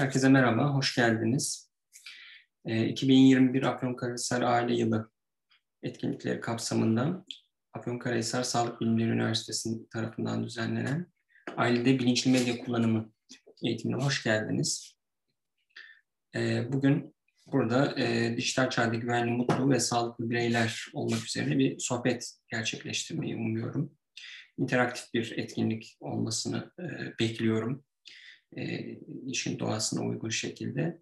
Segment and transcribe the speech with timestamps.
[0.00, 1.70] Herkese merhaba, hoş geldiniz.
[2.66, 5.10] 2021 ee, Afyonkarahisar Aile Yılı
[5.82, 7.24] etkinlikleri kapsamında
[7.74, 11.06] Afyonkarahisar Sağlık Bilimleri Üniversitesi tarafından düzenlenen
[11.56, 13.12] Ailede Bilinçli Medya Kullanımı
[13.64, 14.96] eğitimine hoş geldiniz.
[16.36, 17.14] Ee, bugün
[17.46, 23.92] burada e, dijital çağda güvenli, mutlu ve sağlıklı bireyler olmak üzere bir sohbet gerçekleştirmeyi umuyorum.
[24.58, 27.84] İnteraktif bir etkinlik olmasını e, bekliyorum
[28.56, 28.94] e,
[29.26, 30.98] işin doğasına uygun şekilde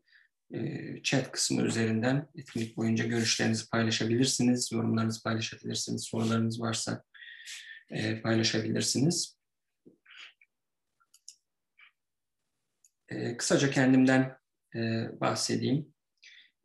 [0.54, 7.04] e, chat kısmı üzerinden etkinlik boyunca görüşlerinizi paylaşabilirsiniz, yorumlarınızı paylaşabilirsiniz, sorularınız varsa
[7.90, 9.38] e, paylaşabilirsiniz.
[13.08, 14.36] E, kısaca kendimden
[14.74, 14.80] e,
[15.20, 15.94] bahsedeyim.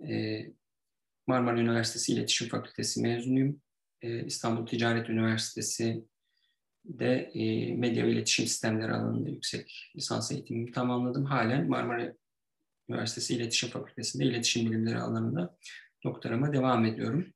[0.10, 0.46] E,
[1.28, 3.62] Marmara Üniversitesi İletişim Fakültesi mezunuyum.
[4.02, 6.04] E, İstanbul Ticaret Üniversitesi
[6.86, 11.26] de e, medya ve iletişim sistemleri alanında yüksek lisans eğitimimi tamamladım.
[11.26, 12.14] Halen Marmara
[12.90, 15.58] Üniversitesi İletişim Fakültesi'nde iletişim bilimleri alanında
[16.04, 17.34] doktorama devam ediyorum.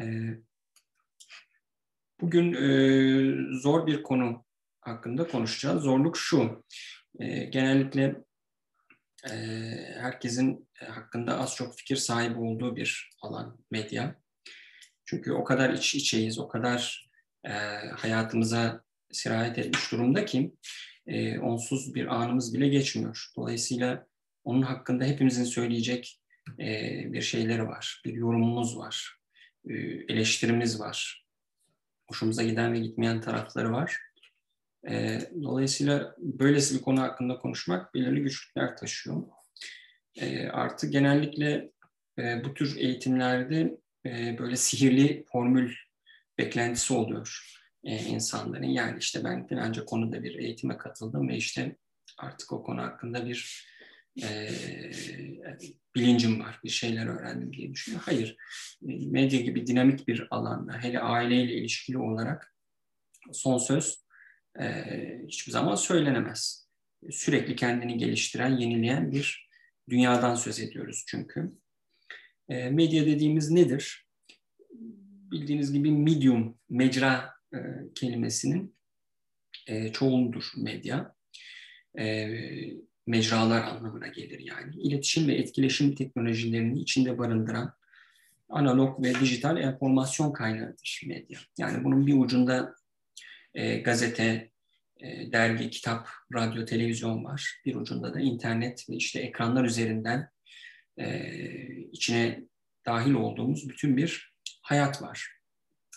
[0.00, 0.04] E,
[2.20, 4.44] bugün e, zor bir konu
[4.80, 5.82] hakkında konuşacağız.
[5.82, 6.64] Zorluk şu,
[7.18, 8.24] e, genellikle
[9.30, 9.34] e,
[9.94, 14.20] herkesin hakkında az çok fikir sahibi olduğu bir alan medya.
[15.04, 17.07] Çünkü o kadar iç içeyiz, o kadar
[17.44, 17.52] e,
[17.96, 20.52] hayatımıza sirayet etmiş durumda ki
[21.06, 23.26] e, onsuz bir anımız bile geçmiyor.
[23.36, 24.06] Dolayısıyla
[24.44, 26.20] onun hakkında hepimizin söyleyecek
[26.58, 29.18] e, bir şeyleri var, bir yorumumuz var,
[29.68, 29.74] e,
[30.08, 31.26] eleştirimiz var.
[32.08, 33.98] Hoşumuza giden ve gitmeyen tarafları var.
[34.88, 39.22] E, dolayısıyla böylesi bir konu hakkında konuşmak belirli güçlükler taşıyor.
[40.16, 41.70] E, artı genellikle
[42.18, 45.74] e, bu tür eğitimlerde e, böyle sihirli formül
[46.38, 48.66] beklentisi oluyor e, insanların.
[48.66, 51.76] Yani işte ben filanca konuda bir eğitime katıldım ve işte
[52.18, 53.68] artık o konu hakkında bir
[54.22, 54.50] e,
[55.94, 58.02] bilincim var, bir şeyler öğrendim diye düşünüyor.
[58.04, 58.36] Hayır,
[58.88, 62.54] e, medya gibi dinamik bir alanda, hele aileyle ilişkili olarak
[63.32, 64.04] son söz
[64.60, 64.84] e,
[65.26, 66.68] hiçbir zaman söylenemez.
[67.10, 69.48] Sürekli kendini geliştiren, yenileyen bir
[69.88, 71.52] dünyadan söz ediyoruz çünkü.
[72.48, 74.07] E, medya dediğimiz nedir?
[75.30, 77.58] Bildiğiniz gibi medium, mecra e,
[77.94, 78.74] kelimesinin
[79.66, 81.14] e, çoğuludur medya.
[81.98, 82.28] E,
[83.06, 84.74] mecralar anlamına gelir yani.
[84.76, 87.74] İletişim ve etkileşim teknolojilerini içinde barındıran
[88.48, 91.38] analog ve dijital enformasyon kaynağıdır medya.
[91.58, 92.74] Yani bunun bir ucunda
[93.54, 94.50] e, gazete,
[95.00, 97.60] e, dergi, kitap, radyo, televizyon var.
[97.64, 100.28] Bir ucunda da internet ve işte ekranlar üzerinden
[100.98, 101.32] e,
[101.92, 102.40] içine
[102.86, 104.27] dahil olduğumuz bütün bir
[104.68, 105.28] hayat var.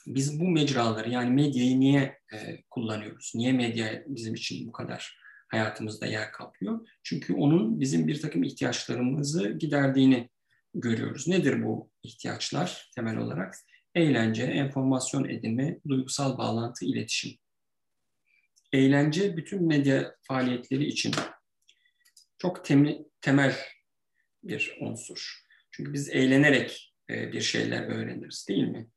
[0.08, 3.32] Biz bu mecraları yani medyayı niye e, kullanıyoruz?
[3.36, 5.18] Niye medya bizim için bu kadar
[5.48, 6.88] hayatımızda yer kaplıyor?
[7.04, 10.30] Çünkü onun bizim bir takım ihtiyaçlarımızı giderdiğini
[10.74, 11.28] görüyoruz.
[11.28, 13.56] Nedir bu ihtiyaçlar temel olarak?
[13.96, 17.32] Eğlence, enformasyon edinme, duygusal bağlantı, iletişim.
[18.74, 21.16] Eğlence bütün medya faaliyetleri için
[22.38, 22.66] çok
[23.22, 23.56] temel
[24.44, 25.42] bir unsur.
[25.72, 28.88] Çünkü biz eğlenerek bir şeyler öğreniriz değil mi?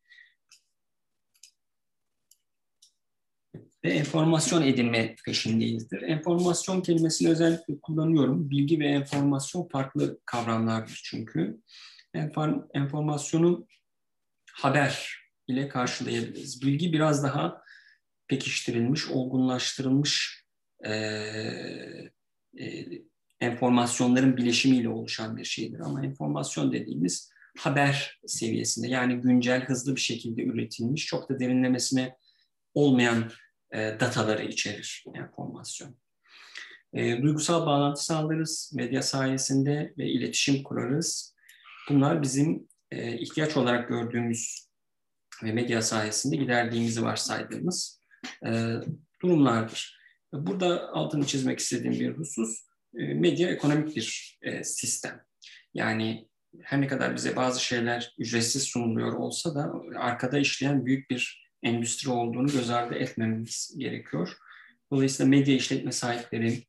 [3.85, 6.03] Ve enformasyon edinme peşindeyizdir.
[6.03, 8.51] Enformasyon kelimesini özellikle kullanıyorum.
[8.51, 11.61] Bilgi ve enformasyon farklı kavramlardır çünkü.
[12.75, 13.67] Enformasyonu
[14.53, 16.63] haber ile karşılayabiliriz.
[16.63, 17.63] Bilgi biraz daha
[18.29, 20.45] pekiştirilmiş, olgunlaştırılmış
[20.85, 20.93] e,
[22.59, 22.87] e,
[23.41, 25.81] enformasyonların bileşimiyle oluşan bir şeydir.
[25.81, 32.17] Ama enformasyon dediğimiz haber seviyesinde yani güncel, hızlı bir şekilde üretilmiş, çok da derinlemesine
[32.75, 33.31] olmayan
[33.73, 35.97] e, dataları içerir enformasyon.
[36.93, 41.35] E, duygusal bağlantı sağlarız medya sayesinde ve iletişim kurarız.
[41.89, 44.69] Bunlar bizim e, ihtiyaç olarak gördüğümüz
[45.43, 48.01] ve medya sayesinde giderdiğimizi varsaydığımız
[48.47, 48.75] e,
[49.23, 49.99] durumlardır.
[50.33, 52.67] Burada altını çizmek istediğim bir husus,
[52.99, 55.21] e, medya ekonomik bir e, sistem.
[55.75, 56.29] Yani
[56.63, 62.11] her ne kadar bize bazı şeyler ücretsiz sunuluyor olsa da arkada işleyen büyük bir endüstri
[62.11, 64.37] olduğunu göz ardı etmemiz gerekiyor.
[64.93, 66.65] Dolayısıyla medya işletme sahipleri,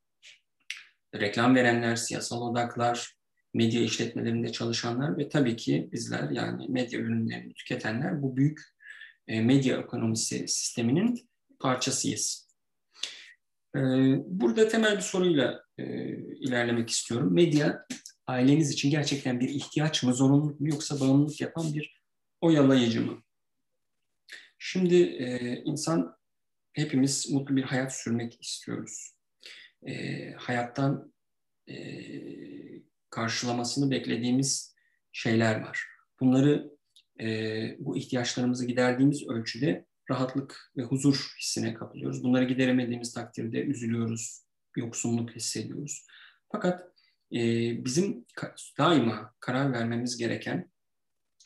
[1.15, 3.15] reklam verenler, siyasal odaklar,
[3.53, 8.59] medya işletmelerinde çalışanlar ve tabii ki bizler yani medya ürünlerini tüketenler bu büyük
[9.27, 11.29] e, medya ekonomisi sisteminin
[11.59, 12.49] parçasıyız.
[13.75, 13.79] E,
[14.25, 15.83] burada temel bir soruyla e,
[16.17, 17.33] ilerlemek istiyorum.
[17.33, 17.85] Medya
[18.27, 22.01] aileniz için gerçekten bir ihtiyaç mı, zorunluluk mu yoksa bağımlılık yapan bir
[22.41, 23.23] oyalayıcı mı?
[24.57, 26.17] Şimdi e, insan
[26.73, 29.15] hepimiz mutlu bir hayat sürmek istiyoruz.
[29.87, 31.13] E, hayattan
[31.69, 31.75] e,
[33.09, 34.75] karşılamasını beklediğimiz
[35.11, 35.85] şeyler var.
[36.19, 36.71] Bunları
[37.19, 37.27] e,
[37.79, 42.23] bu ihtiyaçlarımızı giderdiğimiz ölçüde rahatlık ve huzur hissine kapılıyoruz.
[42.23, 44.45] Bunları gideremediğimiz takdirde üzülüyoruz,
[44.77, 46.05] yoksunluk hissediyoruz.
[46.51, 46.94] Fakat
[47.35, 47.41] e,
[47.85, 48.25] bizim
[48.77, 50.71] daima karar vermemiz gereken,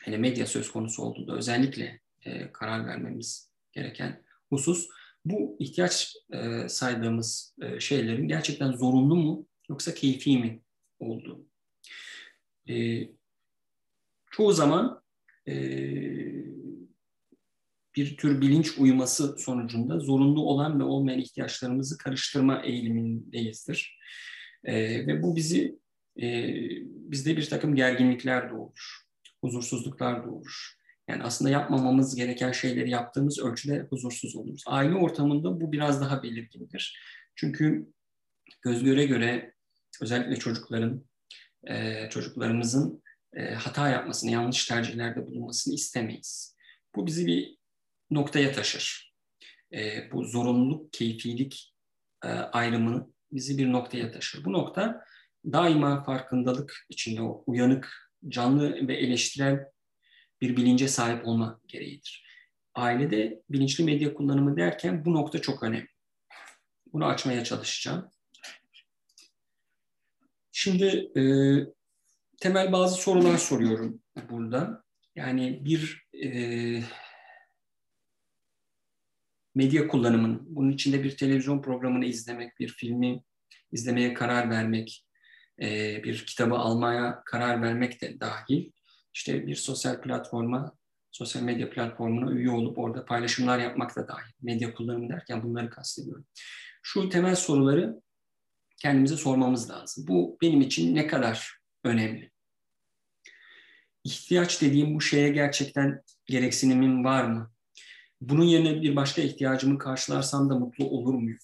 [0.01, 4.87] hele medya söz konusu olduğunda özellikle e, karar vermemiz gereken husus,
[5.25, 10.61] bu ihtiyaç e, saydığımız e, şeylerin gerçekten zorunlu mu yoksa keyfi mi
[10.99, 11.45] olduğu.
[12.69, 13.07] E,
[14.31, 14.99] çoğu zaman
[17.95, 23.99] bir tür bilinç uyuması sonucunda zorunlu olan ve olmayan ihtiyaçlarımızı karıştırma eğilimindeyizdir.
[24.63, 25.79] E, ve bu bizi
[26.21, 26.27] e,
[26.83, 29.01] bizde bir takım gerginlikler doğurur,
[29.41, 30.79] huzursuzluklar doğurur.
[31.07, 34.63] Yani aslında yapmamamız gereken şeyleri yaptığımız ölçüde huzursuz oluruz.
[34.67, 36.99] Aile ortamında bu biraz daha belirgindir.
[37.35, 37.87] Çünkü
[38.61, 39.53] göz göre göre
[40.01, 41.05] özellikle çocukların,
[41.67, 43.03] e, çocuklarımızın
[43.33, 46.55] e, hata yapmasını, yanlış tercihlerde bulunmasını istemeyiz.
[46.95, 47.57] Bu bizi bir
[48.11, 49.13] noktaya taşır.
[49.73, 51.75] E, bu zorunluluk, keyfilik
[52.23, 54.45] e, ayrımını bizi bir noktaya taşır.
[54.45, 55.05] Bu nokta
[55.45, 59.65] daima farkındalık içinde uyanık, canlı ve eleştirel
[60.41, 62.25] bir bilince sahip olma gereğidir.
[62.75, 65.87] Ailede bilinçli medya kullanımı derken bu nokta çok önemli.
[66.93, 68.09] Bunu açmaya çalışacağım.
[70.51, 70.85] Şimdi
[71.15, 71.23] e,
[72.41, 74.83] temel bazı sorular soruyorum burada.
[75.15, 76.29] Yani bir e,
[79.59, 83.23] medya kullanımının, bunun içinde bir televizyon programını izlemek, bir filmi
[83.71, 85.05] izlemeye karar vermek,
[85.61, 88.71] e, bir kitabı almaya karar vermek de dahil.
[89.13, 90.77] İşte bir sosyal platforma,
[91.11, 94.33] sosyal medya platformuna üye olup orada paylaşımlar yapmak da dahil.
[94.41, 96.25] Medya kullanımı derken bunları kastediyorum.
[96.83, 98.01] Şu temel soruları
[98.77, 100.05] kendimize sormamız lazım.
[100.07, 102.31] Bu benim için ne kadar önemli?
[104.03, 107.51] İhtiyaç dediğim bu şeye gerçekten gereksinimim var mı?
[108.21, 111.39] Bunun yerine bir başka ihtiyacımı karşılarsam da mutlu olur muyum?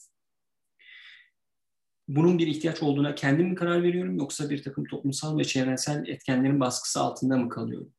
[2.07, 6.59] Bunun bir ihtiyaç olduğuna kendim mi karar veriyorum yoksa bir takım toplumsal ve çevresel etkenlerin
[6.59, 7.93] baskısı altında mı kalıyorum?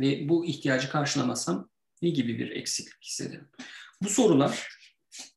[0.00, 1.70] Ve bu ihtiyacı karşılamasam
[2.02, 3.48] ne gibi bir eksiklik hissederim?
[4.02, 4.68] Bu sorular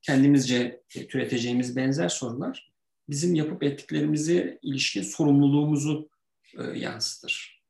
[0.02, 2.72] kendimizce türeteceğimiz benzer sorular
[3.08, 6.10] bizim yapıp ettiklerimize ilişkin sorumluluğumuzu
[6.58, 7.62] e, yansıtır.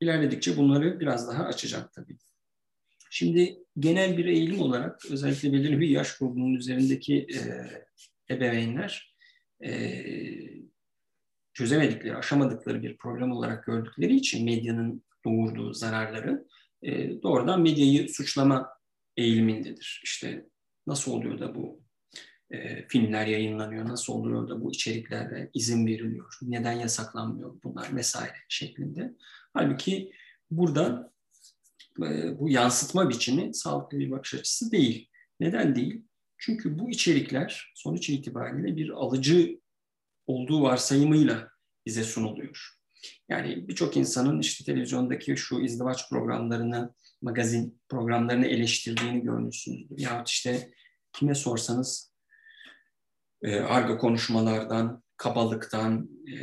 [0.00, 2.18] İlerledikçe bunları biraz daha açacak tabii.
[3.10, 7.40] Şimdi genel bir eğilim olarak özellikle belirli bir yaş grubunun üzerindeki e,
[8.34, 9.16] ebeveynler
[9.64, 10.04] e,
[11.52, 16.46] çözemedikleri, aşamadıkları bir problem olarak gördükleri için medyanın doğurduğu zararları
[16.82, 18.68] e, doğrudan medyayı suçlama
[19.16, 20.00] eğilimindedir.
[20.04, 20.46] İşte
[20.86, 21.82] nasıl oluyor da bu
[22.50, 29.14] e, filmler yayınlanıyor, nasıl oluyor da bu içeriklere izin veriliyor, neden yasaklanmıyor bunlar vesaire şeklinde.
[29.54, 30.12] Halbuki
[30.50, 31.12] burada
[32.38, 35.08] bu yansıtma biçimi sağlıklı bir bakış açısı değil.
[35.40, 36.04] Neden değil?
[36.38, 39.60] Çünkü bu içerikler sonuç itibariyle bir alıcı
[40.26, 41.48] olduğu varsayımıyla
[41.86, 42.78] bize sunuluyor.
[43.28, 49.98] Yani birçok insanın işte televizyondaki şu izdivaç programlarını, magazin programlarını eleştirdiğini görmüşsünüzdür.
[49.98, 50.70] Yahut işte
[51.12, 52.12] kime sorsanız
[53.42, 56.34] e, argo konuşmalardan, kabalıktan, e,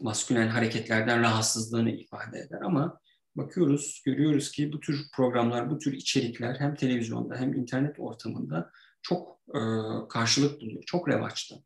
[0.00, 2.60] maskülen hareketlerden rahatsızlığını ifade eder.
[2.60, 3.00] Ama
[3.38, 8.70] bakıyoruz, görüyoruz ki bu tür programlar, bu tür içerikler hem televizyonda hem internet ortamında
[9.02, 9.60] çok e,
[10.08, 11.56] karşılık buluyor, çok revaçta.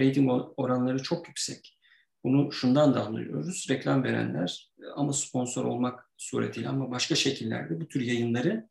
[0.00, 1.78] Rating oranları çok yüksek.
[2.24, 3.66] Bunu şundan da anlıyoruz.
[3.70, 8.68] Reklam verenler ama sponsor olmak suretiyle ama başka şekillerde bu tür yayınları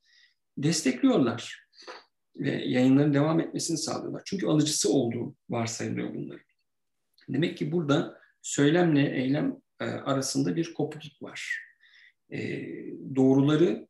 [0.57, 1.67] destekliyorlar.
[2.35, 4.21] Ve yayınların devam etmesini sağlıyorlar.
[4.25, 6.45] Çünkü alıcısı olduğu varsayılıyor bunların.
[7.29, 11.66] Demek ki burada söylemle eylem e, arasında bir kopukluk var
[12.31, 12.65] e,
[13.15, 13.87] doğruları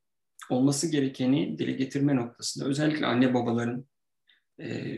[0.50, 3.86] olması gerekeni dile getirme noktasında özellikle anne babaların,
[4.60, 4.98] e,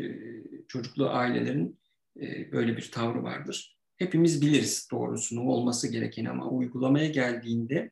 [0.67, 1.79] çocuklu ailelerin
[2.21, 3.79] e, böyle bir tavrı vardır.
[3.97, 7.91] Hepimiz biliriz doğrusunu olması gerekeni ama uygulamaya geldiğinde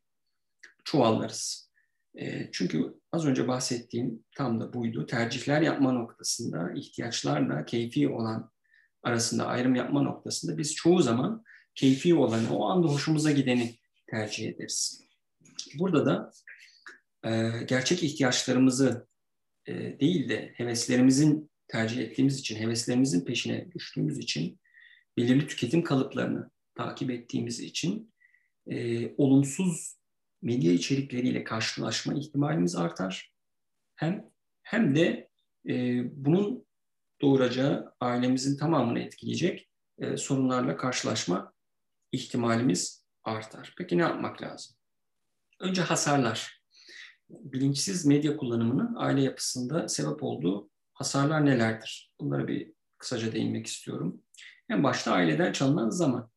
[0.83, 1.71] çuvallarız.
[2.19, 5.05] E, çünkü az önce bahsettiğim tam da buydu.
[5.05, 8.51] Tercihler yapma noktasında ihtiyaçlarla keyfi olan
[9.03, 11.43] arasında ayrım yapma noktasında biz çoğu zaman
[11.75, 13.75] keyfi olanı, o anda hoşumuza gideni
[14.07, 15.06] tercih ederiz.
[15.75, 16.31] Burada da
[17.25, 19.07] e, gerçek ihtiyaçlarımızı
[19.65, 24.59] e, değil de heveslerimizin tercih ettiğimiz için, heveslerimizin peşine düştüğümüz için,
[25.17, 28.13] belirli tüketim kalıplarını takip ettiğimiz için
[28.67, 29.97] e, olumsuz
[30.41, 33.33] medya içerikleriyle karşılaşma ihtimalimiz artar.
[33.95, 34.29] Hem
[34.61, 35.29] hem de
[35.69, 36.65] e, bunun
[37.21, 39.69] doğuracağı ailemizin tamamını etkileyecek
[39.99, 41.53] e, sorunlarla karşılaşma
[42.11, 43.73] ihtimalimiz artar.
[43.77, 44.76] Peki ne yapmak lazım?
[45.59, 46.61] Önce hasarlar.
[47.29, 52.11] Bilinçsiz medya kullanımının aile yapısında sebep olduğu hasarlar nelerdir?
[52.19, 54.21] Bunlara bir kısaca değinmek istiyorum.
[54.69, 56.31] En başta aileden çalınan zaman.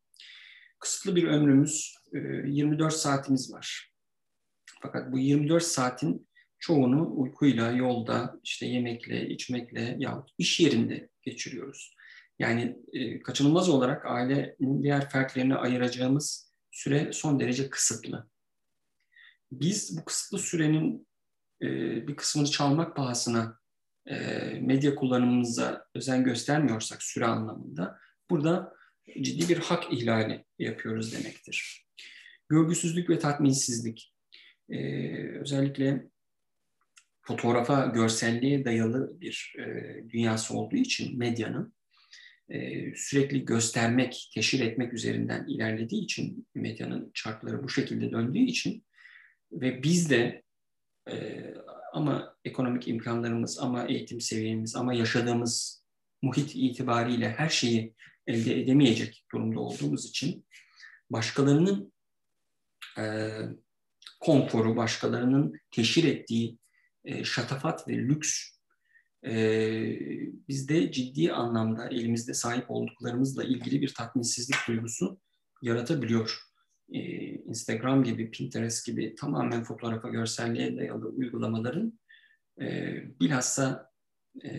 [0.78, 3.92] Kısıtlı bir ömrümüz, 24 e, saatimiz var.
[4.82, 11.94] Fakat bu 24 saatin çoğunu uykuyla, yolda, işte yemekle, içmekle ya iş yerinde geçiriyoruz.
[12.38, 18.30] Yani e, kaçınılmaz olarak ailenin diğer fertlerine ayıracağımız süre son derece kısıtlı.
[19.52, 21.08] Biz bu kısıtlı sürenin
[21.62, 21.68] e,
[22.08, 23.58] bir kısmını çalmak pahasına
[24.06, 24.16] e,
[24.60, 27.98] medya kullanımımıza özen göstermiyorsak süre anlamında
[28.30, 28.74] burada
[29.20, 31.86] ciddi bir hak ihlali yapıyoruz demektir.
[32.48, 34.14] Görgüsüzlük ve tatminsizlik.
[34.70, 36.06] Ee, özellikle
[37.22, 39.64] fotoğrafa, görselliğe dayalı bir e,
[40.10, 41.74] dünyası olduğu için medyanın
[42.48, 48.84] e, sürekli göstermek, teşhir etmek üzerinden ilerlediği için medyanın çarkları bu şekilde döndüğü için
[49.52, 50.42] ve biz de
[51.10, 51.44] e,
[51.92, 55.84] ama ekonomik imkanlarımız, ama eğitim seviyemiz, ama yaşadığımız
[56.22, 57.94] muhit itibariyle her şeyi
[58.26, 60.46] elde edemeyecek durumda olduğumuz için
[61.10, 61.92] başkalarının
[62.98, 63.30] e,
[64.20, 66.58] konforu, başkalarının teşhir ettiği
[67.04, 68.60] e, şatafat ve lüks
[69.26, 69.32] e,
[70.48, 75.20] bizde ciddi anlamda elimizde sahip olduklarımızla ilgili bir tatminsizlik duygusu
[75.62, 76.49] yaratabiliyor.
[76.92, 82.00] E, Instagram gibi, Pinterest gibi tamamen fotoğrafa, görselliğe dayalı uygulamaların
[82.60, 83.90] e, bilhassa
[84.44, 84.50] e,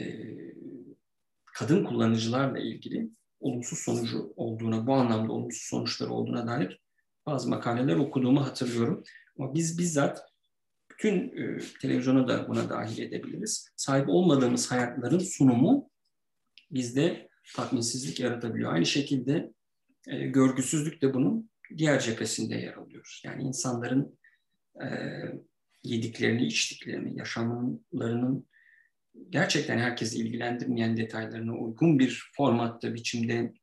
[1.46, 3.10] kadın kullanıcılarla ilgili
[3.40, 6.82] olumsuz sonucu olduğuna, bu anlamda olumsuz sonuçları olduğuna dair
[7.26, 9.04] bazı makaleler okuduğumu hatırlıyorum.
[9.40, 10.32] Ama biz bizzat
[10.92, 13.70] bütün e, televizyonu da buna dahil edebiliriz.
[13.76, 15.90] Sahip olmadığımız hayatların sunumu
[16.72, 18.74] bizde tatminsizlik yaratabiliyor.
[18.74, 19.54] Aynı şekilde
[20.08, 23.22] e, görgüsüzlük de bunun diğer cephesinde yer alıyor.
[23.24, 24.20] Yani insanların
[24.84, 24.88] e,
[25.84, 28.48] yediklerini, içtiklerini, yaşamlarının
[29.30, 33.54] gerçekten herkesi ilgilendirmeyen detaylarına uygun bir formatta, biçimde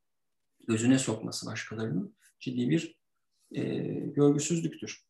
[0.69, 2.99] gözüne sokması başkalarının ciddi bir
[3.53, 3.63] e,
[3.93, 5.03] görgüsüzlüktür.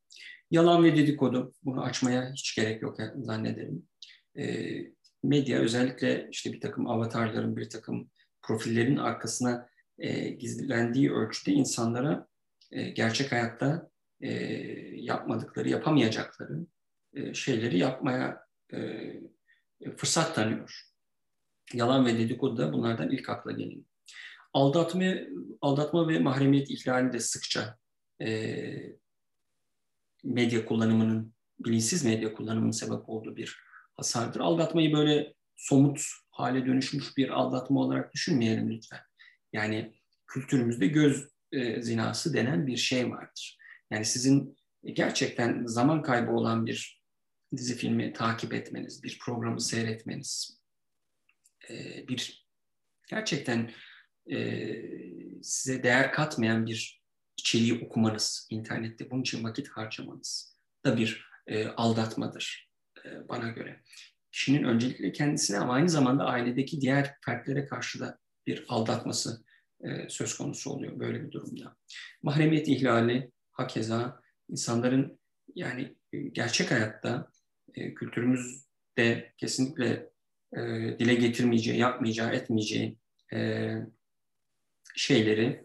[0.50, 3.88] Yalan ve dedikodu, bunu açmaya hiç gerek yok zannederim.
[4.38, 4.76] E,
[5.22, 8.10] medya özellikle işte bir takım avatarların, bir takım
[8.42, 12.28] profillerin arkasına e, gizlendiği ölçüde insanlara
[12.70, 14.32] e, gerçek hayatta e,
[14.94, 16.66] yapmadıkları, yapamayacakları
[17.14, 18.40] e, şeyleri yapmaya
[18.72, 18.78] e,
[19.96, 20.84] fırsat tanıyor.
[21.74, 23.84] Yalan ve dedikodu da bunlardan ilk akla geliyor.
[24.52, 25.04] Aldatma,
[25.60, 27.78] aldatma ve mahremiyet ihlali de sıkça
[28.22, 28.62] e,
[30.24, 33.58] medya kullanımının, bilinçsiz medya kullanımının sebep olduğu bir
[33.96, 34.40] hasardır.
[34.40, 39.00] Aldatmayı böyle somut hale dönüşmüş bir aldatma olarak düşünmeyelim lütfen.
[39.52, 39.94] Yani
[40.26, 43.58] kültürümüzde göz e, zinası denen bir şey vardır.
[43.90, 47.02] Yani sizin gerçekten zaman kaybı olan bir
[47.56, 50.60] dizi filmi takip etmeniz, bir programı seyretmeniz,
[51.70, 52.48] e, bir
[53.08, 53.70] gerçekten
[54.30, 54.68] e,
[55.42, 57.02] size değer katmayan bir
[57.36, 61.28] içeriği okumanız internette, bunun için vakit harcamanız da bir
[61.76, 62.70] aldatmadır
[63.28, 63.82] bana göre.
[64.32, 69.44] Kişinin öncelikle kendisine ama aynı zamanda ailedeki diğer fertlere karşı da bir aldatması
[70.08, 71.76] söz konusu oluyor böyle bir durumda.
[72.22, 75.18] Mahremiyet ihlali hakeza insanların
[75.54, 75.94] yani
[76.32, 77.28] gerçek hayatta
[77.74, 80.10] e, kültürümüzde kesinlikle
[80.56, 80.60] e,
[80.98, 82.96] dile getirmeyeceği, yapmayacağı, etmeyeceği
[83.32, 83.70] e,
[84.96, 85.64] şeyleri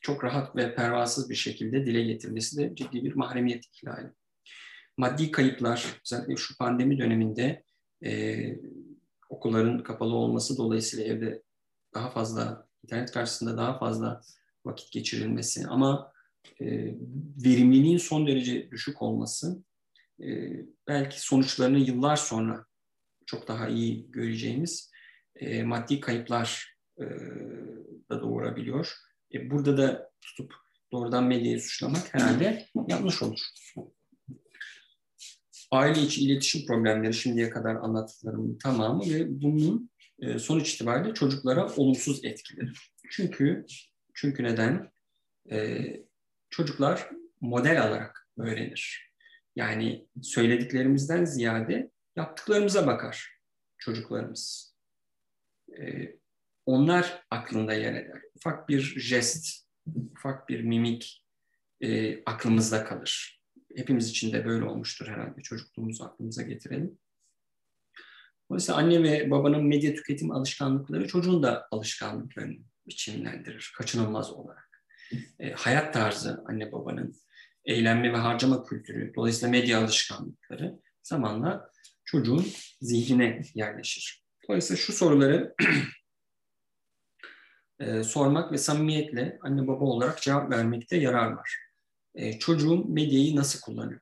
[0.00, 4.10] çok rahat ve pervasız bir şekilde dile getirmesi de ciddi bir mahremiyet ihlali.
[4.96, 7.62] Maddi kayıplar, özellikle şu pandemi döneminde
[8.04, 8.42] e,
[9.28, 11.42] okulların kapalı olması dolayısıyla evde
[11.94, 14.20] daha fazla, internet karşısında daha fazla
[14.64, 16.12] vakit geçirilmesi ama
[16.60, 16.66] e,
[17.44, 19.62] verimliliğin son derece düşük olması
[20.20, 20.26] e,
[20.88, 22.66] belki sonuçlarını yıllar sonra
[23.26, 24.90] çok daha iyi göreceğimiz
[25.36, 27.04] e, maddi kayıplar e,
[28.10, 28.92] da doğurabiliyor.
[29.34, 30.54] E, burada da tutup
[30.92, 33.40] doğrudan medyayı suçlamak herhalde yanlış olur.
[35.70, 39.90] Aile içi iletişim problemleri şimdiye kadar anlattıklarımın tamamı ve bunun
[40.26, 42.70] e, sonuç itibariyle çocuklara olumsuz etkileri.
[43.10, 43.66] Çünkü
[44.14, 44.92] çünkü neden?
[45.50, 45.86] E,
[46.50, 49.10] çocuklar model alarak öğrenir.
[49.56, 53.38] Yani söylediklerimizden ziyade yaptıklarımıza bakar
[53.78, 54.74] çocuklarımız.
[55.78, 56.16] Ee,
[56.66, 58.22] onlar aklında yer eder.
[58.36, 59.66] Ufak bir jest,
[60.12, 61.24] ufak bir mimik
[61.80, 63.42] e, aklımızda kalır.
[63.76, 65.40] Hepimiz için de böyle olmuştur herhalde.
[65.42, 66.98] Çocukluğumuzu aklımıza getirelim.
[68.50, 74.82] Dolayısıyla anne ve babanın medya tüketim alışkanlıkları çocuğun da alışkanlıklarını biçimlendirir kaçınılmaz olarak.
[75.38, 77.14] E, hayat tarzı anne babanın
[77.64, 81.70] eğlenme ve harcama kültürü, dolayısıyla medya alışkanlıkları zamanla
[82.04, 82.46] çocuğun
[82.80, 84.24] zihnine yerleşir.
[84.48, 85.54] Dolayısıyla şu soruları
[87.80, 91.56] e, sormak ve samimiyetle anne baba olarak cevap vermekte yarar var.
[92.14, 94.00] E, çocuğum medyayı nasıl kullanıyor?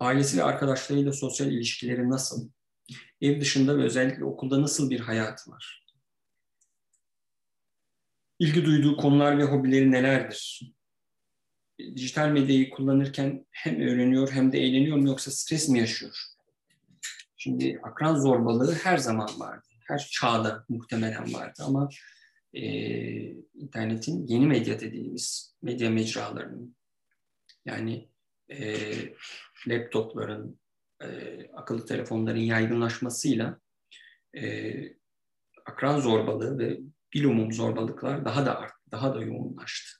[0.00, 2.48] Ailesi ve arkadaşlarıyla sosyal ilişkileri nasıl?
[3.20, 5.86] Ev dışında ve özellikle okulda nasıl bir hayatı var?
[8.38, 10.72] İlgi duyduğu konular ve hobileri nelerdir?
[11.78, 16.16] Dijital medyayı kullanırken hem öğreniyor hem de eğleniyor mu yoksa stres mi yaşıyor?
[17.36, 19.66] Şimdi akran zorbalığı her zaman vardı.
[19.88, 21.88] Her çağda muhtemelen vardı ama
[22.54, 22.62] e,
[23.54, 26.76] internetin yeni medya dediğimiz medya mecralarının
[27.64, 28.08] yani
[28.50, 28.84] e,
[29.68, 30.60] laptopların,
[31.02, 31.06] e,
[31.54, 33.60] akıllı telefonların yaygınlaşmasıyla
[34.36, 34.72] e,
[35.66, 36.78] akran zorbalığı ve
[37.14, 39.98] bilumum zorbalıklar daha da arttı, daha da yoğunlaştı.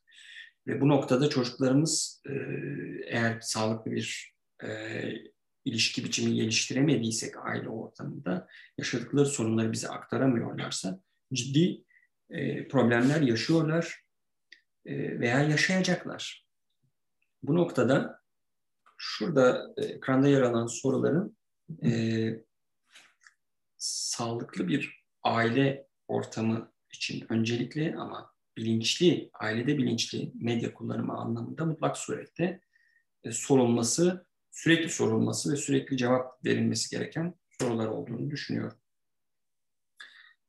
[0.67, 2.33] Ve bu noktada çocuklarımız e,
[3.07, 4.35] eğer sağlıklı bir
[4.65, 4.69] e,
[5.65, 8.49] ilişki biçimi geliştiremediysek aile ortamında
[8.79, 11.01] yaşadıkları sorunları bize aktaramıyorlarsa
[11.33, 11.85] ciddi
[12.31, 14.03] e, problemler yaşıyorlar
[14.87, 16.47] e, veya yaşayacaklar.
[17.43, 18.21] Bu noktada
[18.97, 21.37] şurada e, ekranda yer alan soruların
[21.85, 21.91] e,
[23.77, 32.61] sağlıklı bir aile ortamı için öncelikli ama bilinçli, ailede bilinçli medya kullanımı anlamında mutlak surette
[33.25, 38.79] e, sorulması, sürekli sorulması ve sürekli cevap verilmesi gereken sorular olduğunu düşünüyorum.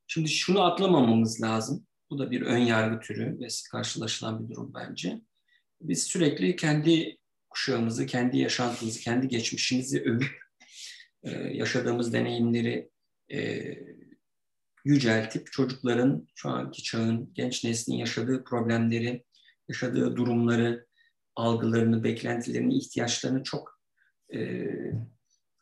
[0.07, 1.87] Şimdi şunu atlamamamız lazım.
[2.09, 5.21] Bu da bir ön yargı türü ve karşılaşılan bir durum bence.
[5.81, 7.17] Biz sürekli kendi
[7.57, 10.41] kuşağımızı, kendi yaşantımızı, kendi geçmişimizi övüp
[11.23, 12.89] e, yaşadığımız deneyimleri
[13.31, 13.73] e,
[14.85, 19.25] yüceltip çocukların şu anki çağın, genç neslin yaşadığı problemleri,
[19.69, 20.87] yaşadığı durumları,
[21.35, 23.81] algılarını, beklentilerini, ihtiyaçlarını çok
[24.29, 24.39] e,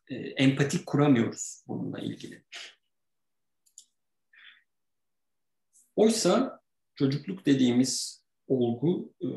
[0.08, 2.44] e, empatik kuramıyoruz bununla ilgili.
[5.96, 6.60] Oysa
[6.96, 9.28] çocukluk dediğimiz olgu e,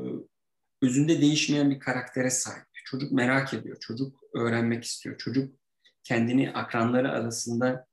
[0.82, 2.64] özünde değişmeyen bir karaktere sahip.
[2.84, 5.54] Çocuk merak ediyor, çocuk öğrenmek istiyor, çocuk
[6.04, 7.86] kendini akranları arasında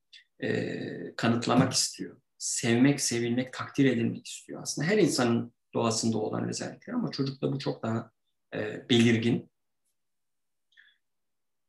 [0.43, 2.17] e, kanıtlamak istiyor.
[2.37, 4.61] Sevmek, sevilmek, takdir edilmek istiyor.
[4.61, 8.11] Aslında her insanın doğasında olan özellikler ama çocukta bu çok daha
[8.53, 9.49] e, belirgin.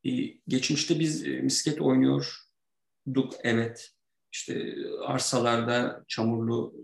[0.04, 0.10] E,
[0.48, 3.92] geçmişte biz e, misket oynuyorduk, evet.
[4.32, 4.74] İşte
[5.06, 6.74] arsalarda, çamurlu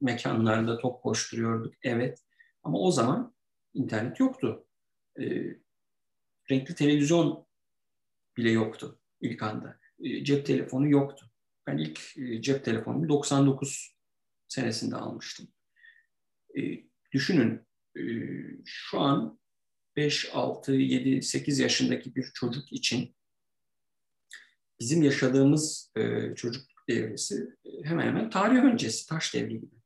[0.00, 2.18] mekanlarda top koşturuyorduk, evet.
[2.62, 3.34] Ama o zaman
[3.74, 4.66] internet yoktu.
[5.20, 5.24] E,
[6.50, 7.46] renkli televizyon
[8.36, 9.80] bile yoktu ilk anda.
[9.98, 11.30] E, cep telefonu yoktu.
[11.66, 13.96] Ben ilk e, cep telefonumu 99
[14.48, 15.48] senesinde almıştım.
[16.58, 16.60] E,
[17.12, 18.02] düşünün e,
[18.64, 19.38] şu an
[19.96, 23.16] 5, 6, 7, 8 yaşındaki bir çocuk için
[24.80, 29.76] bizim yaşadığımız e, çocukluk devresi e, hemen hemen tarih öncesi, taş devri gibi.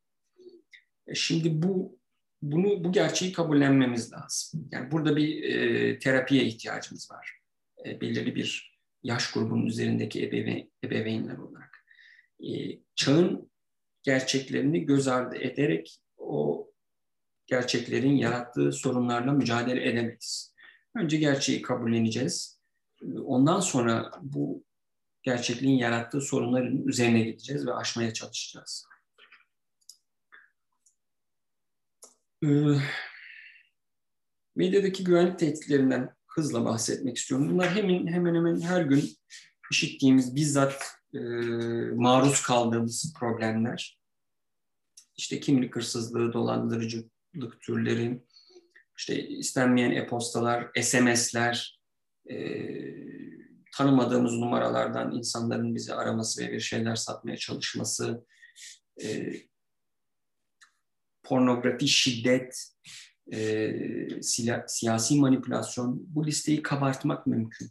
[1.07, 1.99] E, şimdi bu
[2.43, 4.69] bunu bu gerçeği kabullenmemiz lazım.
[4.73, 7.41] Yani burada bir e, terapiye ihtiyacımız var.
[7.87, 11.85] E, belirli bir yaş grubunun üzerindeki ebeveyn, ebeveynler olarak.
[12.41, 13.51] E, çağın
[14.03, 16.67] gerçeklerini göz ardı ederek o
[17.47, 20.55] gerçeklerin yarattığı sorunlarla mücadele edemeyiz.
[20.97, 22.61] Önce gerçeği kabulleneceğiz.
[23.25, 24.65] Ondan sonra bu
[25.23, 28.87] gerçekliğin yarattığı sorunların üzerine gideceğiz ve aşmaya çalışacağız.
[32.47, 32.79] Ee,
[34.57, 37.51] medyadaki güvenlik tehditlerinden hızla bahsetmek istiyorum.
[37.51, 39.11] Bunlar hemen hemen hemen her gün
[39.71, 41.19] işittiğimiz, bizzat e,
[41.95, 44.01] maruz kaldığımız problemler.
[45.17, 48.23] İşte kimlik hırsızlığı, dolandırıcılık türleri,
[48.99, 51.81] işte istenmeyen e-postalar, SMS'ler,
[52.31, 52.37] e,
[53.77, 58.27] tanımadığımız numaralardan insanların bizi araması ve bir şeyler satmaya çalışması,
[59.03, 59.33] e,
[61.27, 62.69] pornografi, şiddet,
[63.33, 64.23] e,
[64.67, 67.71] siyasi manipülasyon bu listeyi kabartmak mümkün.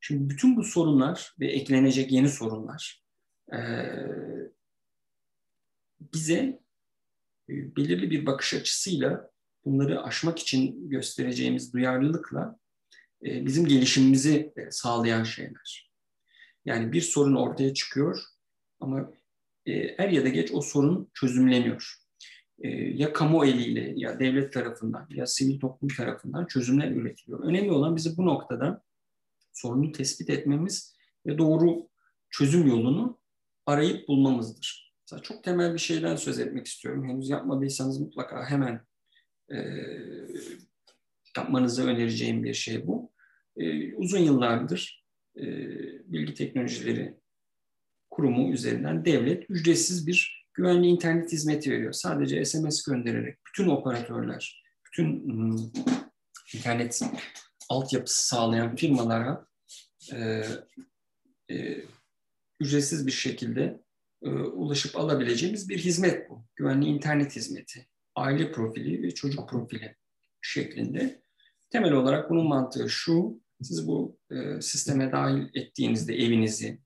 [0.00, 3.02] Şimdi bütün bu sorunlar ve eklenecek yeni sorunlar
[3.52, 3.58] e,
[6.00, 6.60] bize
[7.48, 9.30] e, belirli bir bakış açısıyla
[9.64, 12.58] bunları aşmak için göstereceğimiz duyarlılıkla
[13.24, 15.92] e, bizim gelişimimizi e, sağlayan şeyler.
[16.64, 18.22] Yani bir sorun ortaya çıkıyor
[18.80, 19.12] ama
[19.66, 22.05] e, er ya da geç o sorun çözümleniyor.
[22.58, 27.44] E, ya kamu eliyle ya devlet tarafından ya sivil toplum tarafından çözümler üretiliyor.
[27.44, 28.82] Önemli olan bizi bu noktada
[29.52, 31.88] sorunu tespit etmemiz ve doğru
[32.30, 33.18] çözüm yolunu
[33.66, 34.94] arayıp bulmamızdır.
[35.04, 37.08] Mesela çok temel bir şeyden söz etmek istiyorum.
[37.08, 38.80] Henüz yapmadıysanız mutlaka hemen
[39.52, 39.56] e,
[41.36, 43.12] yapmanızı önereceğim bir şey bu.
[43.56, 45.04] E, uzun yıllardır
[45.36, 45.44] e,
[46.12, 47.14] bilgi teknolojileri
[48.10, 51.92] kurumu üzerinden devlet ücretsiz bir güvenli internet hizmeti veriyor.
[51.92, 55.72] Sadece SMS göndererek bütün operatörler, bütün hmm,
[56.54, 57.02] internet
[57.68, 59.46] altyapısı sağlayan firmalara
[60.12, 60.42] e,
[61.50, 61.84] e,
[62.60, 63.80] ücretsiz bir şekilde
[64.22, 66.46] e, ulaşıp alabileceğimiz bir hizmet bu.
[66.56, 67.86] Güvenli internet hizmeti.
[68.14, 69.96] Aile profili ve çocuk profili
[70.42, 71.22] şeklinde.
[71.70, 76.78] Temel olarak bunun mantığı şu, siz bu e, sisteme dahil ettiğinizde evinizi,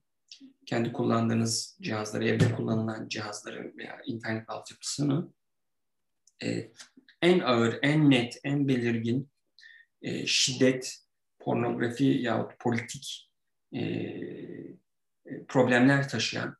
[0.71, 5.29] kendi kullandığınız cihazları, evde kullanılan cihazları veya internet altyapısını
[6.43, 6.71] e,
[7.21, 9.29] en ağır, en net, en belirgin
[10.01, 10.97] e, şiddet,
[11.39, 13.29] pornografi yahut politik
[13.73, 14.45] e, e,
[15.47, 16.57] problemler taşıyan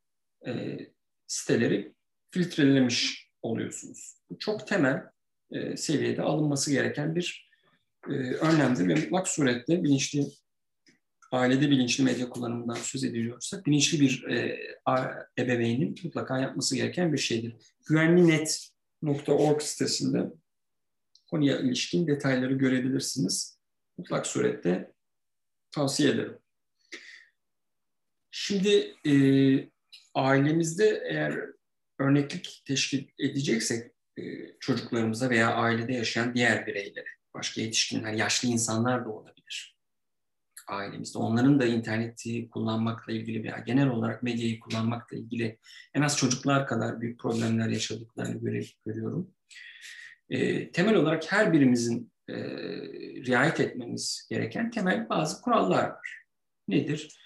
[0.48, 0.80] e,
[1.28, 1.94] siteleri
[2.32, 4.16] filtrelemiş oluyorsunuz.
[4.30, 5.04] Bu çok temel
[5.52, 7.50] e, seviyede alınması gereken bir
[8.08, 10.26] e, önlemdir ve mutlak surette bilinçli
[11.32, 14.60] ailede bilinçli medya kullanımından söz ediliyorsak bilinçli bir e,
[15.40, 17.56] ebeveynin mutlaka yapması gereken bir şeydir.
[17.90, 20.32] Güvenlinet.org sitesinde
[21.30, 23.60] konuya ilişkin detayları görebilirsiniz.
[23.98, 24.92] Mutlak surette
[25.72, 26.38] tavsiye ederim.
[28.32, 29.14] Şimdi e,
[30.14, 31.40] ailemizde eğer
[32.00, 34.22] örneklik teşkil edeceksek e,
[34.60, 39.41] çocuklarımıza veya ailede yaşayan diğer bireylere, başka yetişkinler, yaşlı insanlar da olabilir
[40.68, 41.18] ailemizde.
[41.18, 45.60] Onların da interneti kullanmakla ilgili veya genel olarak medyayı kullanmakla ilgili
[45.94, 49.32] en az çocuklar kadar büyük problemler yaşadıklarını görüyorum.
[50.30, 52.36] E, temel olarak her birimizin e,
[53.26, 56.24] riayet etmemiz gereken temel bazı kurallar var.
[56.68, 57.20] Nedir?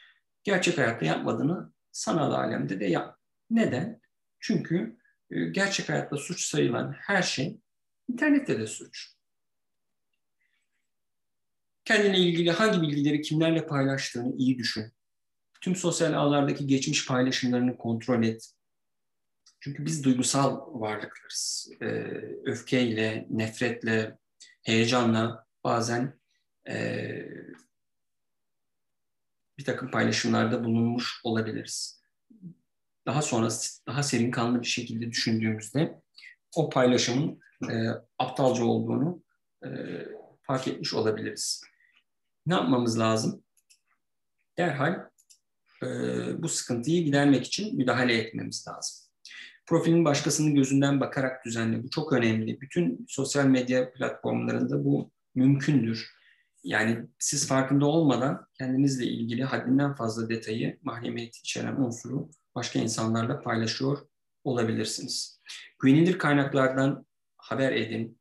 [0.44, 3.18] Gerçek hayatta yapmadığını sanal alemde de yap.
[3.50, 4.02] Neden?
[4.40, 4.98] Çünkü
[5.32, 7.58] e, gerçek hayatta suç sayılan her şey
[8.10, 9.15] internette de suç.
[11.86, 14.94] Kendine ilgili hangi bilgileri kimlerle paylaştığını iyi düşün.
[15.62, 18.52] Tüm sosyal ağlardaki geçmiş paylaşımlarını kontrol et.
[19.60, 21.72] Çünkü biz duygusal varlıklarız.
[21.82, 21.86] Ee,
[22.46, 24.18] öfkeyle, nefretle,
[24.64, 26.20] heyecanla bazen
[26.70, 27.06] e,
[29.58, 32.02] bir takım paylaşımlarda bulunmuş olabiliriz.
[33.06, 33.50] Daha sonra
[33.88, 36.02] daha serin kanlı bir şekilde düşündüğümüzde
[36.56, 37.40] o paylaşımın
[37.72, 37.88] e,
[38.20, 39.24] aptalca olduğunu
[39.66, 39.70] e,
[40.42, 41.62] fark etmiş olabiliriz.
[42.46, 43.44] Ne yapmamız lazım?
[44.58, 45.10] Derhal
[45.84, 45.88] e,
[46.44, 49.06] bu sıkıntıyı gidermek için müdahale etmemiz lazım.
[49.66, 51.84] Profilin başkasının gözünden bakarak düzenle.
[51.84, 52.62] Bu çok önemli.
[52.62, 56.16] Bütün sosyal medya platformlarında bu mümkündür.
[56.64, 63.98] Yani siz farkında olmadan kendinizle ilgili haddinden fazla detayı, mahremiyet içeren unsuru başka insanlarla paylaşıyor
[64.44, 65.42] olabilirsiniz.
[65.80, 67.06] Güvenilir kaynaklardan
[67.38, 68.20] haber edin.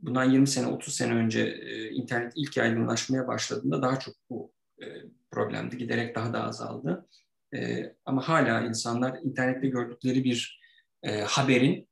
[0.00, 4.86] Bundan 20 sene, 30 sene önce e, internet ilk yaygınlaşmaya başladığında daha çok bu e,
[5.30, 5.78] problemdi.
[5.78, 7.08] Giderek daha da azaldı.
[7.54, 10.60] E, ama hala insanlar internette gördükleri bir
[11.02, 11.88] e, haberin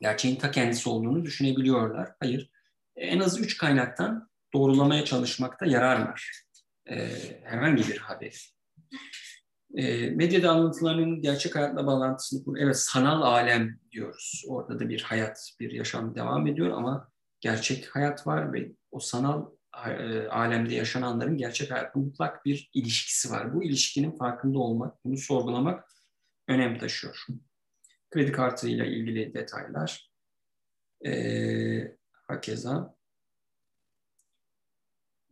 [0.00, 2.12] gerçeğin ta kendisi olduğunu düşünebiliyorlar.
[2.20, 2.50] Hayır,
[2.96, 6.44] en az üç kaynaktan doğrulamaya çalışmakta yarar var.
[6.90, 7.08] E,
[7.44, 8.54] herhangi bir haber.
[9.74, 12.56] E, medyada anlatılarının gerçek hayatla bağlantısını kur.
[12.58, 14.44] Evet, sanal alem diyoruz.
[14.48, 19.46] Orada da bir hayat, bir yaşam devam ediyor ama gerçek hayat var ve o sanal
[19.86, 23.54] e, alemde yaşananların gerçek hayatla mutlak bir ilişkisi var.
[23.54, 25.88] Bu ilişkinin farkında olmak, bunu sorgulamak
[26.48, 27.26] önem taşıyor.
[28.10, 30.10] Kredi kartıyla ilgili detaylar.
[31.06, 32.96] E, hakeza.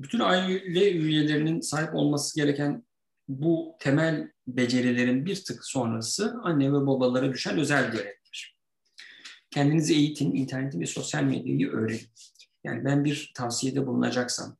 [0.00, 2.84] Bütün aile üyelerinin sahip olması gereken
[3.28, 8.21] bu temel becerilerin bir tık sonrası anne ve babalara düşen özel görevler.
[9.52, 12.08] Kendinizi eğitin, interneti ve sosyal medyayı öğrenin.
[12.64, 14.56] Yani ben bir tavsiyede bulunacaksam,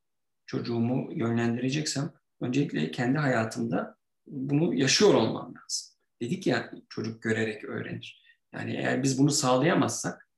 [0.46, 5.92] çocuğumu yönlendireceksem öncelikle kendi hayatımda bunu yaşıyor olmam lazım.
[6.22, 8.22] Dedik ya çocuk görerek öğrenir.
[8.52, 10.28] Yani eğer biz bunu sağlayamazsak,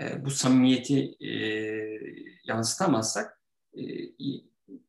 [0.00, 1.32] e, bu samimiyeti e,
[2.44, 3.42] yansıtamazsak
[3.76, 3.82] e,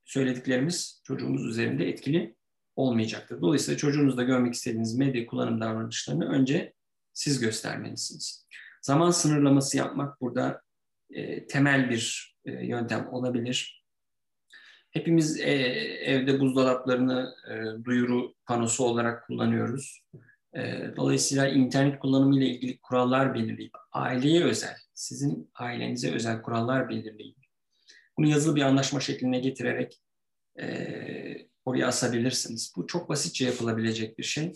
[0.05, 2.35] söylediklerimiz çocuğumuz üzerinde etkili
[2.75, 3.41] olmayacaktır.
[3.41, 6.73] Dolayısıyla çocuğunuzda görmek istediğiniz medya kullanım davranışlarını önce
[7.19, 8.47] siz göstermelisiniz.
[8.81, 10.61] Zaman sınırlaması yapmak burada
[11.09, 13.85] e, temel bir e, yöntem olabilir.
[14.91, 15.51] Hepimiz e,
[16.05, 20.01] evde buzdolaplarını e, duyuru panosu olarak kullanıyoruz.
[20.53, 27.39] E, dolayısıyla internet kullanımı ile ilgili kurallar belirleyip aileye özel, sizin ailenize özel kurallar belirleyip
[28.19, 30.01] bunu yazılı bir anlaşma şekline getirerek
[30.59, 30.67] e,
[31.65, 32.73] oraya asabilirsiniz.
[32.75, 34.53] Bu çok basitçe yapılabilecek bir şey.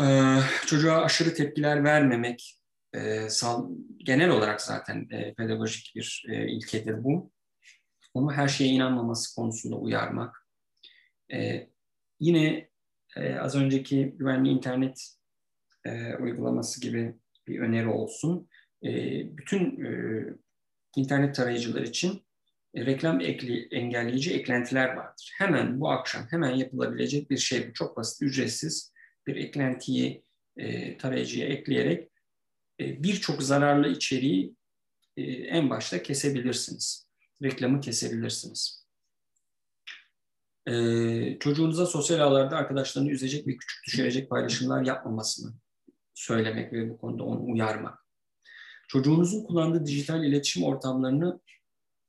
[0.00, 0.04] E,
[0.66, 2.58] çocuğa aşırı tepkiler vermemek,
[2.92, 7.32] e, sal, genel olarak zaten e, pedagojik bir e, ilkedir bu.
[8.14, 10.48] Onu her şeye inanmaması konusunda uyarmak.
[11.32, 11.68] E,
[12.20, 12.68] yine
[13.16, 15.14] e, az önceki güvenli internet
[15.84, 17.14] e, uygulaması gibi
[17.48, 18.48] bir öneri olsun.
[18.84, 18.90] E,
[19.36, 19.90] bütün e,
[20.96, 22.26] internet tarayıcılar için
[22.74, 25.32] e, reklam ekli, engelleyici eklentiler vardır.
[25.38, 27.72] Hemen bu akşam hemen yapılabilecek bir şey bu.
[27.72, 28.91] Çok basit, ücretsiz
[29.26, 30.24] bir eklentiyi
[30.56, 32.10] e, tarayıcıya ekleyerek
[32.80, 34.54] e, birçok zararlı içeriği
[35.16, 37.06] e, en başta kesebilirsiniz.
[37.42, 38.86] Reklamı kesebilirsiniz.
[40.66, 45.52] E, çocuğunuza sosyal ağlarda arkadaşlarını üzecek ve küçük düşürecek paylaşımlar yapmamasını
[46.14, 48.06] söylemek ve bu konuda onu uyarmak.
[48.88, 51.40] Çocuğunuzun kullandığı dijital iletişim ortamlarını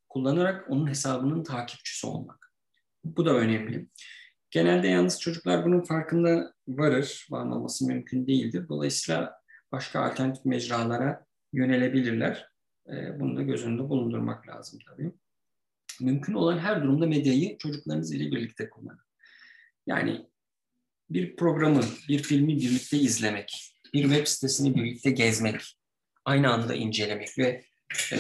[0.09, 2.53] kullanarak onun hesabının takipçisi olmak.
[3.03, 3.87] Bu da önemli.
[4.51, 8.69] Genelde yalnız çocuklar bunun farkında varır, varmaması mümkün değildir.
[8.69, 9.33] Dolayısıyla
[9.71, 12.49] başka alternatif mecralara yönelebilirler.
[12.87, 15.11] Ee, bunu da göz önünde bulundurmak lazım tabii.
[16.01, 18.99] Mümkün olan her durumda medyayı çocuklarınız ile birlikte kullanın.
[19.87, 20.25] Yani
[21.09, 25.77] bir programı, bir filmi birlikte izlemek, bir web sitesini birlikte gezmek,
[26.25, 27.63] aynı anda incelemek ve
[28.11, 28.17] e,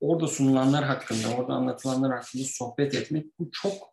[0.00, 3.91] orada sunulanlar hakkında, orada anlatılanlar hakkında sohbet etmek bu çok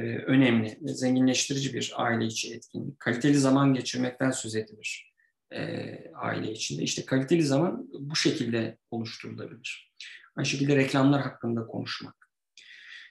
[0.00, 3.00] önemli ve zenginleştirici bir aile içi etkinlik.
[3.00, 5.12] Kaliteli zaman geçirmekten söz edilir
[5.52, 6.82] e, aile içinde.
[6.82, 9.92] İşte kaliteli zaman bu şekilde oluşturulabilir.
[10.36, 12.28] Aynı şekilde reklamlar hakkında konuşmak.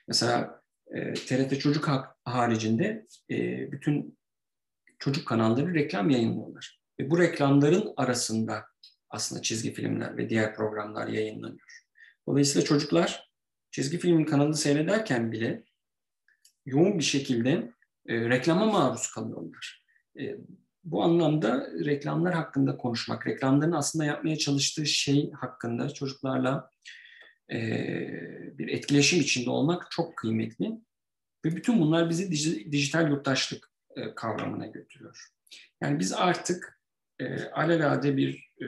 [0.08, 1.88] Mesela e, TRT Çocuk
[2.24, 3.36] haricinde e,
[3.72, 4.18] bütün
[4.98, 6.80] çocuk kanalları reklam yayınlıyorlar.
[7.00, 8.64] Ve bu reklamların arasında
[9.10, 11.82] aslında çizgi filmler ve diğer programlar yayınlanıyor.
[12.28, 13.30] Dolayısıyla çocuklar
[13.70, 15.64] çizgi film kanalı seyrederken bile
[16.66, 17.72] yoğun bir şekilde
[18.06, 19.84] e, reklama maruz kalıyorlar.
[20.20, 20.36] E,
[20.84, 26.70] bu anlamda reklamlar hakkında konuşmak, reklamların aslında yapmaya çalıştığı şey hakkında çocuklarla
[27.52, 27.58] e,
[28.58, 30.70] bir etkileşim içinde olmak çok kıymetli.
[31.44, 32.30] Ve bütün bunlar bizi
[32.72, 35.28] dijital yurttaşlık e, kavramına götürüyor.
[35.80, 36.80] Yani biz artık
[37.18, 38.66] e, alelade bir e,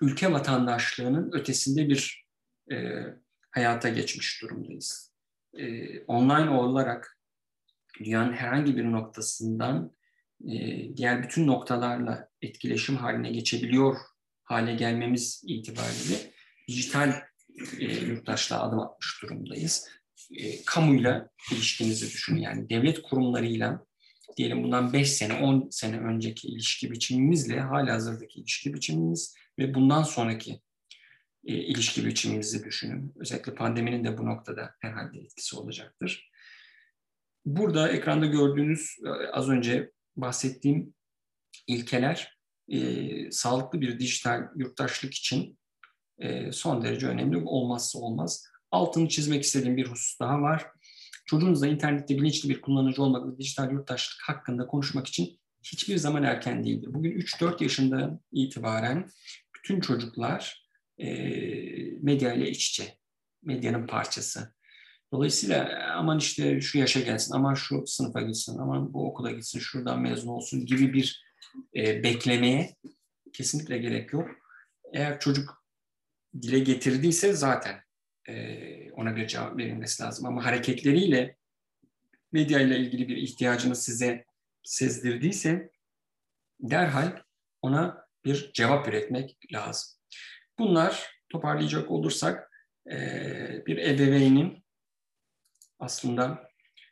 [0.00, 2.26] ülke vatandaşlığının ötesinde bir
[2.72, 3.04] e,
[3.50, 5.07] hayata geçmiş durumdayız.
[5.58, 7.18] E, online olarak
[7.98, 9.92] dünyanın herhangi bir noktasından
[10.48, 10.56] e,
[10.96, 13.96] diğer bütün noktalarla etkileşim haline geçebiliyor
[14.44, 16.32] hale gelmemiz itibariyle
[16.68, 17.12] dijital
[17.78, 19.88] e, yurttaşlığa adım atmış durumdayız.
[20.36, 23.86] E, kamuyla ilişkinizi düşünün yani devlet kurumlarıyla
[24.36, 30.02] diyelim bundan 5 sene 10 sene önceki ilişki biçimimizle hala hazırdaki ilişki biçimimiz ve bundan
[30.02, 30.60] sonraki
[31.44, 33.14] e, ilişki biçimimizi düşünün.
[33.16, 36.30] Özellikle pandeminin de bu noktada herhalde etkisi olacaktır.
[37.44, 40.94] Burada ekranda gördüğünüz e, az önce bahsettiğim
[41.66, 45.58] ilkeler e, sağlıklı bir dijital yurttaşlık için
[46.18, 48.44] e, son derece önemli olmazsa olmaz.
[48.70, 50.66] Altını çizmek istediğim bir husus daha var.
[51.26, 56.64] Çocuğunuzla internette bilinçli bir kullanıcı olmak ve dijital yurttaşlık hakkında konuşmak için hiçbir zaman erken
[56.64, 56.88] değildir.
[56.94, 59.10] Bugün 3-4 yaşında itibaren
[59.56, 60.67] bütün çocuklar
[60.98, 61.08] e,
[62.02, 62.98] medya ile iç içe,
[63.42, 64.54] medyanın parçası.
[65.12, 70.00] Dolayısıyla aman işte şu yaşa gelsin, aman şu sınıfa gitsin, aman bu okula gitsin, şuradan
[70.00, 71.24] mezun olsun gibi bir
[71.76, 72.76] e, beklemeye
[73.32, 74.28] kesinlikle gerek yok.
[74.92, 75.64] Eğer çocuk
[76.42, 77.80] dile getirdiyse zaten
[78.28, 80.26] e, ona bir cevap verilmesi lazım.
[80.26, 81.36] Ama hareketleriyle
[82.32, 84.24] medya ile ilgili bir ihtiyacını size
[84.62, 85.70] sezdirdiyse
[86.60, 87.22] derhal
[87.62, 89.97] ona bir cevap üretmek lazım.
[90.58, 92.50] Bunlar toparlayacak olursak
[93.66, 94.64] bir ebeveynin
[95.78, 96.48] aslında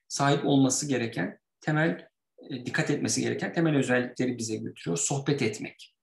[0.09, 2.09] sahip olması gereken temel
[2.50, 4.98] dikkat etmesi gereken temel özellikleri bize götürüyor.
[4.98, 5.94] Sohbet etmek.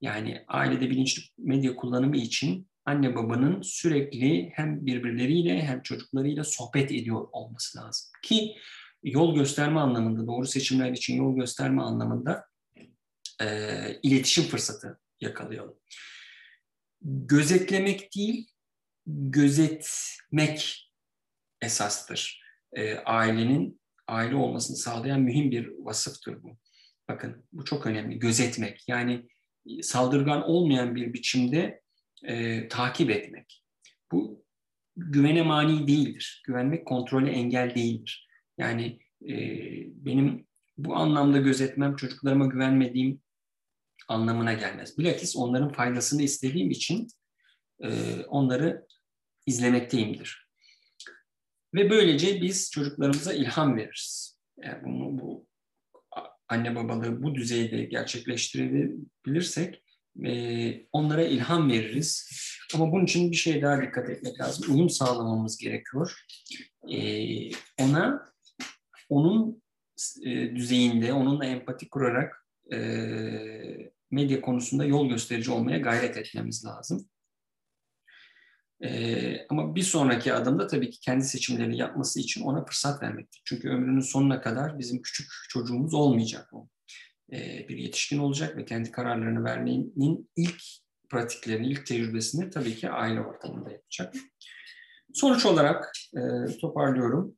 [0.00, 7.28] Yani ailede bilinçli medya kullanımı için anne babanın sürekli hem birbirleriyle hem çocuklarıyla sohbet ediyor
[7.32, 8.10] olması lazım.
[8.22, 8.56] Ki
[9.02, 12.44] yol gösterme anlamında, doğru seçimler için yol gösterme anlamında
[13.40, 13.46] e,
[14.02, 15.78] iletişim fırsatı yakalayalım
[17.02, 18.50] gözetlemek değil,
[19.06, 20.90] gözetmek
[21.62, 22.42] esastır.
[22.72, 26.58] E, ailenin aile olmasını sağlayan mühim bir vasıftır bu.
[27.08, 28.18] Bakın bu çok önemli.
[28.18, 29.28] Gözetmek yani
[29.82, 31.80] saldırgan olmayan bir biçimde
[32.24, 33.64] e, takip etmek.
[34.12, 34.44] Bu
[34.96, 36.42] güvene mani değildir.
[36.46, 38.28] Güvenmek kontrole engel değildir.
[38.58, 39.34] Yani e,
[40.04, 40.46] benim
[40.78, 43.20] bu anlamda gözetmem, çocuklarıma güvenmediğim
[44.08, 44.98] anlamına gelmez.
[44.98, 47.08] Bilakis onların faydasını istediğim için
[47.82, 47.90] e,
[48.24, 48.86] onları
[49.46, 50.48] izlemekteyimdir.
[51.74, 54.38] Ve böylece biz çocuklarımıza ilham veririz.
[54.62, 55.46] Yani bunu, bu
[56.48, 59.82] anne babalığı bu düzeyde gerçekleştirebilirsek
[60.24, 62.30] e, onlara ilham veririz.
[62.74, 64.74] Ama bunun için bir şey daha dikkat etmek lazım.
[64.74, 66.24] Uyum sağlamamız gerekiyor.
[66.92, 67.00] E,
[67.80, 68.32] ona
[69.08, 69.62] onun
[70.24, 72.78] e, düzeyinde, onunla empati kurarak e,
[74.10, 77.08] medya konusunda yol gösterici olmaya gayret etmemiz lazım.
[78.84, 83.42] E, ama bir sonraki adımda tabii ki kendi seçimlerini yapması için ona fırsat vermektir.
[83.44, 86.68] Çünkü ömrünün sonuna kadar bizim küçük çocuğumuz olmayacak o.
[87.32, 90.62] E, bir yetişkin olacak ve kendi kararlarını vermenin ilk
[91.10, 94.14] pratiklerini, ilk tecrübesini tabii ki aile ortamında yapacak.
[95.14, 96.20] Sonuç olarak e,
[96.60, 97.36] toparlıyorum.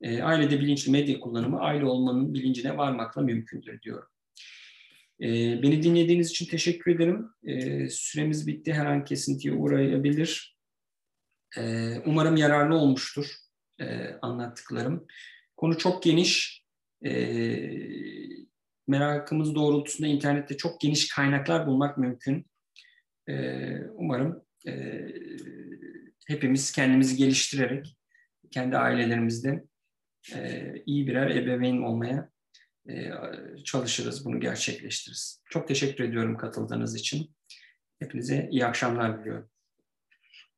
[0.00, 4.08] E, ailede bilinçli medya kullanımı aile olmanın bilincine varmakla mümkündür diyorum.
[5.22, 5.26] E,
[5.62, 7.28] beni dinlediğiniz için teşekkür ederim.
[7.44, 8.72] E, süremiz bitti.
[8.72, 10.56] Her an kesintiye uğrayabilir.
[11.56, 13.26] E, umarım yararlı olmuştur
[13.80, 15.06] e, anlattıklarım.
[15.56, 16.64] Konu çok geniş.
[17.04, 17.12] E,
[18.88, 22.46] merakımız doğrultusunda internette çok geniş kaynaklar bulmak mümkün.
[23.28, 23.34] E,
[23.94, 25.06] umarım e,
[26.26, 27.96] hepimiz kendimizi geliştirerek
[28.50, 29.64] kendi ailelerimizde
[30.34, 32.29] e, iyi birer ebeveyn olmaya
[33.64, 35.42] çalışırız, bunu gerçekleştiririz.
[35.50, 37.34] Çok teşekkür ediyorum katıldığınız için.
[37.98, 39.49] Hepinize iyi akşamlar diliyorum.